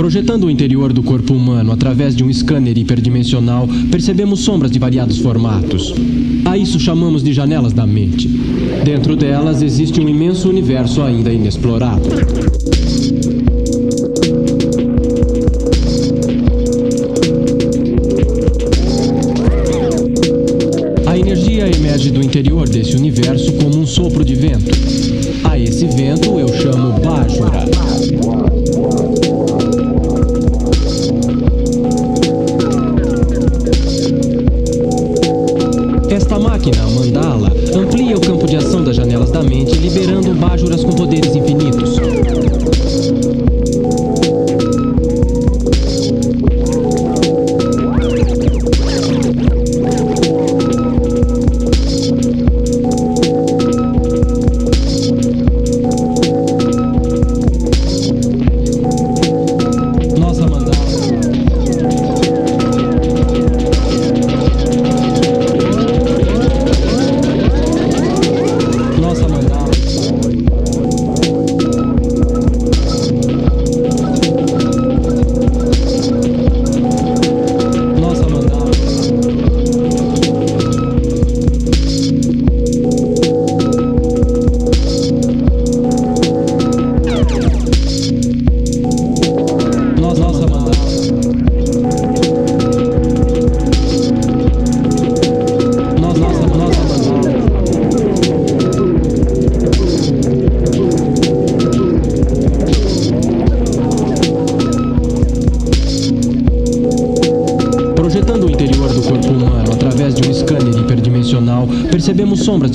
Projetando 0.00 0.44
o 0.44 0.50
interior 0.50 0.94
do 0.94 1.02
corpo 1.02 1.34
humano 1.34 1.72
através 1.72 2.16
de 2.16 2.24
um 2.24 2.32
scanner 2.32 2.78
hiperdimensional, 2.78 3.68
percebemos 3.90 4.40
sombras 4.40 4.70
de 4.70 4.78
variados 4.78 5.18
formatos. 5.18 5.94
A 6.46 6.56
isso 6.56 6.80
chamamos 6.80 7.22
de 7.22 7.34
janelas 7.34 7.74
da 7.74 7.86
mente. 7.86 8.26
Dentro 8.82 9.14
delas 9.14 9.60
existe 9.60 10.00
um 10.00 10.08
imenso 10.08 10.48
universo 10.48 11.02
ainda 11.02 11.30
inexplorado. 11.30 12.08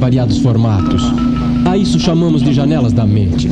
Variados 0.00 0.38
formatos. 0.38 1.04
A 1.66 1.76
isso 1.76 2.00
chamamos 2.00 2.42
de 2.42 2.54
janelas 2.54 2.92
da 2.92 3.04
mente. 3.04 3.48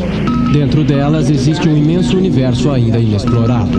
Dentro 0.51 0.83
delas 0.83 1.31
existe 1.31 1.69
um 1.69 1.77
imenso 1.77 2.17
universo 2.17 2.71
ainda 2.71 2.99
inexplorado. 2.99 3.79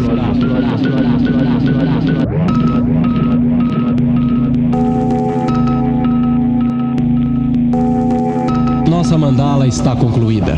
Nossa 8.88 9.18
mandala 9.18 9.68
está 9.68 9.96
concluída. 9.96 10.56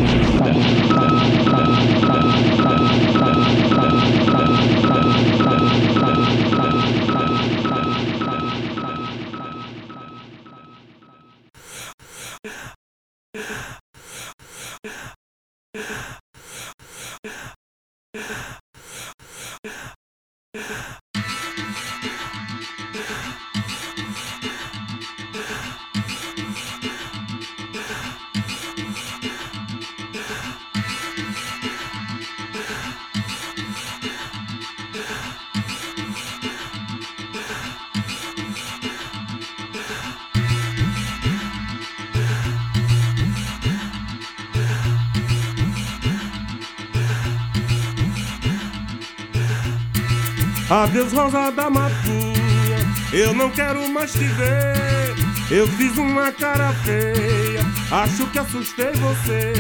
Adeus, 50.72 51.12
rosa 51.12 51.52
da 51.52 51.70
matinha, 51.70 52.78
eu 53.12 53.34
não 53.34 53.50
quero 53.50 53.86
mais 53.90 54.14
te 54.14 54.24
ver. 54.24 55.14
Eu 55.52 55.68
fiz 55.68 55.98
uma 55.98 56.32
cara 56.32 56.72
feia, 56.86 57.60
acho 57.92 58.26
que 58.28 58.40
assustei 58.40 58.94
você. 58.94 59.52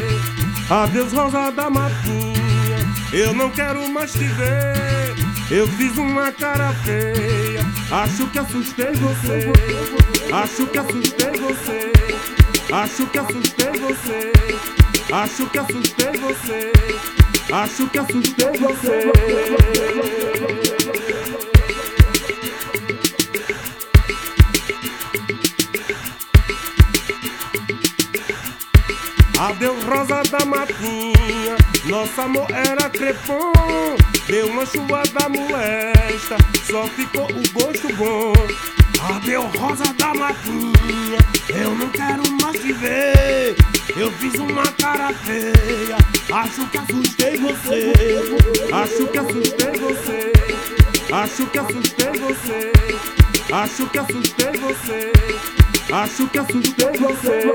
Adeus, 0.69 1.11
rosa 1.11 1.51
da 1.51 1.69
matinha, 1.69 2.77
eu 3.11 3.33
não 3.33 3.49
quero 3.49 3.85
mais 3.89 4.13
te 4.13 4.23
ver. 4.23 5.13
Eu 5.51 5.67
fiz 5.67 5.97
uma 5.97 6.31
cara 6.31 6.71
feia, 6.85 7.59
acho 7.91 8.27
que 8.27 8.39
assustei 8.39 8.93
você. 8.93 9.51
Acho 10.31 10.65
que 10.65 10.77
assustei 10.77 11.31
você. 11.41 11.91
Acho 12.71 13.05
que 13.07 13.19
assustei 13.19 13.71
você. 13.81 14.31
Acho 15.11 15.45
que 15.47 15.59
assustei 15.59 16.11
você. 16.21 16.71
Acho 17.51 17.89
que 17.89 17.99
assustei 17.99 18.51
você. 18.57 19.11
Adeus, 29.41 29.83
rosa 29.85 30.21
da 30.29 30.45
matinha, 30.45 31.57
nosso 31.85 32.21
amor 32.21 32.45
era 32.51 32.87
crepom. 32.91 33.51
Deu 34.27 34.45
uma 34.45 34.63
chuva 34.67 35.01
molesta, 35.29 36.37
só 36.69 36.85
ficou 36.89 37.25
o 37.25 37.41
gosto 37.51 37.91
bom. 37.95 38.33
Adeus, 39.15 39.51
rosa 39.55 39.91
da 39.95 40.13
matinha, 40.13 41.17
eu 41.49 41.75
não 41.75 41.89
quero 41.89 42.21
mais 42.39 42.61
te 42.61 42.71
ver. 42.71 43.55
Eu 43.97 44.11
fiz 44.11 44.35
uma 44.35 44.67
cara 44.73 45.11
feia, 45.11 45.97
acho 46.31 46.67
que 46.67 46.77
assustei 46.77 47.37
você. 47.37 47.93
Acho 48.71 49.07
que 49.07 49.17
assustei 49.17 49.71
você. 49.79 50.31
Acho 51.11 51.47
que 51.47 51.57
assustei 51.57 52.11
você. 52.19 52.71
Acho 53.51 53.87
que 53.87 53.97
assustei 53.97 54.51
você. 54.59 55.11
Acho 55.91 56.27
que 56.27 56.37
assustei 56.37 56.91
você. 56.99 57.49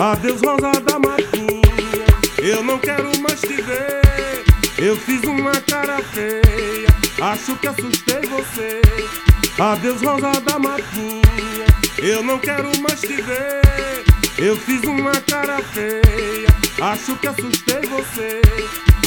Adeus, 0.00 0.40
rosa 0.40 0.80
da 0.80 0.98
matinha, 0.98 2.06
eu 2.38 2.64
não 2.64 2.78
quero 2.78 3.10
mais 3.20 3.38
te 3.38 3.60
ver. 3.60 4.44
Eu 4.78 4.96
fiz 4.96 5.22
uma 5.24 5.52
cara 5.60 6.00
feia, 6.02 6.88
acho 7.20 7.54
que 7.56 7.66
assustei 7.66 8.22
você. 8.22 8.80
Adeus, 9.58 10.00
rosa 10.00 10.40
da 10.40 10.58
matinha, 10.58 11.66
eu 11.98 12.22
não 12.22 12.38
quero 12.38 12.70
mais 12.80 13.02
te 13.02 13.20
ver. 13.20 13.60
Eu 14.38 14.56
fiz 14.56 14.82
uma 14.84 15.12
cara 15.12 15.60
feia, 15.62 16.48
acho 16.80 17.16
que 17.16 17.26
assustei 17.26 17.80
você. 17.82 18.40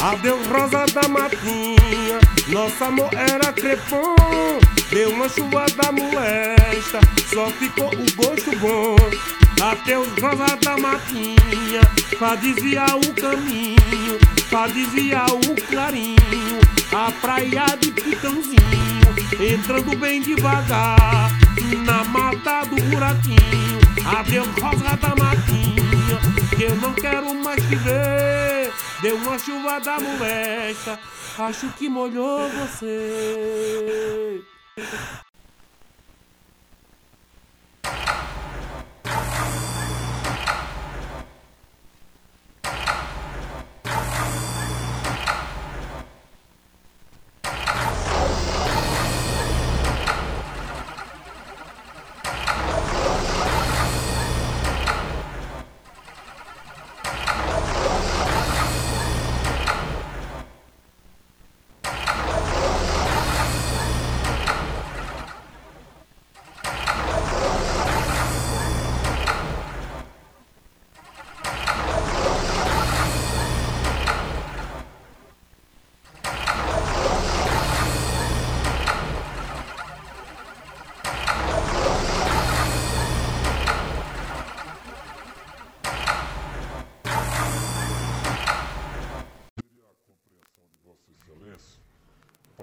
Adeus, 0.02 0.46
rosa 0.48 0.84
da 0.92 1.08
matinha, 1.08 2.20
nosso 2.48 2.84
amor 2.84 3.10
era 3.12 3.52
crepom. 3.52 4.14
Deu 4.90 5.10
uma 5.10 5.28
chuva 5.28 5.66
da 5.76 5.90
molesta, 5.90 7.00
só 7.32 7.48
ficou 7.50 7.88
o 7.88 8.14
gosto 8.14 8.56
bom. 8.58 8.96
Adeus, 9.62 10.08
rosa 10.20 10.56
da 10.56 10.76
matinha, 10.76 11.80
pra 12.18 12.34
desviar 12.36 12.94
o 12.96 13.14
caminho, 13.14 14.18
pra 14.50 14.66
desviar 14.66 15.30
o 15.30 15.54
clarinho, 15.68 16.60
a 16.92 17.10
praia 17.20 17.66
de 17.80 17.90
pitãozinho, 17.92 19.14
entrando 19.40 19.96
bem 19.98 20.20
devagar, 20.20 21.30
na 21.84 22.04
mata 22.04 22.64
do 22.64 22.76
buraquinho. 22.84 23.78
Adeus, 24.18 24.48
rosa 24.60 24.96
da 24.96 25.14
matinha, 25.16 26.20
que 26.56 26.64
eu 26.64 26.76
não 26.76 26.92
quero 26.94 27.34
mais 27.34 27.62
te 27.66 27.76
ver. 27.76 28.72
Deu 29.00 29.16
uma 29.16 29.38
chuva 29.38 29.80
da 29.80 29.98
molesta, 29.98 30.98
acho 31.38 31.68
que 31.70 31.88
molhou 31.88 32.48
você. 32.50 34.42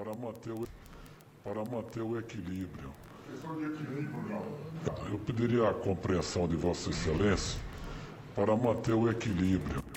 para 0.04 0.15
manter 0.15 0.51
o, 0.51 0.68
para 1.44 1.63
manter 1.81 2.01
o 2.01 2.18
equilíbrio. 2.18 2.94
Eu 5.12 5.18
pediria 5.19 5.69
a 5.69 5.74
compreensão 5.74 6.48
de 6.48 6.56
Vossa 6.56 6.92
Excelência 6.92 7.60
para 8.36 8.56
manter 8.56 8.94
o 8.94 9.10
equilíbrio. 9.10 9.91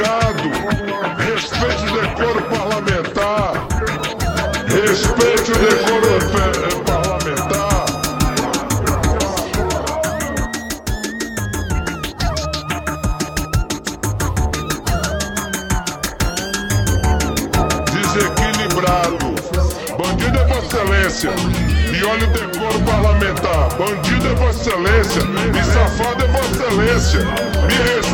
Educado, 0.00 0.50
respeite 1.18 1.84
o 1.84 2.00
decoro 2.00 2.42
parlamentar, 2.42 3.52
respeite 4.66 5.52
o 5.52 5.58
decoro 5.58 6.18
parlamentar. 6.32 7.84
Desequilibrado. 17.92 19.18
Bandido 19.98 20.38
é 20.38 20.44
Vossa 20.46 20.66
Excelência. 20.66 21.30
E 21.92 22.04
olha 22.04 22.26
o 22.26 22.30
decoro 22.30 22.80
parlamentar. 22.80 23.68
Bandido 23.76 24.28
é 24.28 24.34
Vossa 24.34 24.70
Excelência. 24.70 25.22
E 25.58 25.64
safado 25.64 26.24
é 26.24 26.28
Vossa 26.28 26.50
Excelência. 26.50 27.20
Me 27.20 27.74
respeite. 27.74 28.09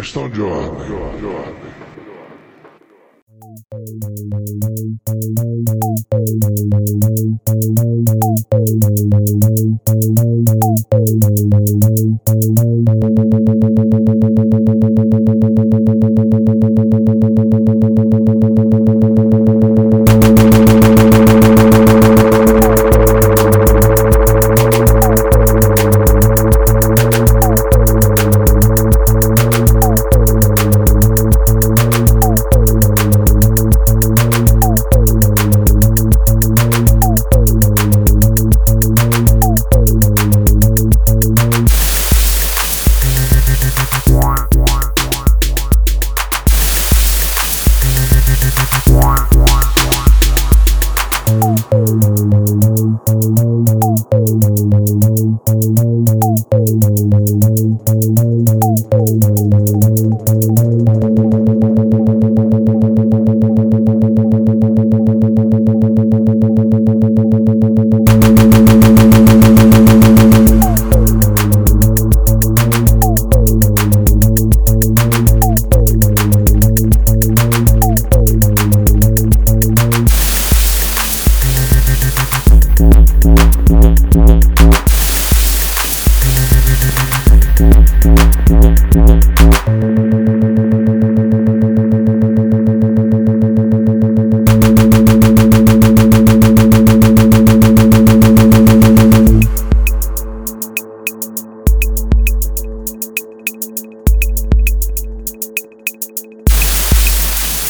Questão 0.00 0.30
de 0.30 0.40
ordem. 0.40 0.86
De 0.86 1.26
ordem. 1.26 1.30
Thank 1.50 1.64
you. 1.64 1.69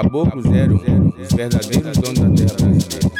Caboclo 0.00 0.40
Zero, 0.40 0.76
os 1.20 1.32
verdadeiros 1.34 1.98
donos 1.98 2.20
da 2.20 2.30
terra 2.30 2.56
brasileira. 2.58 3.10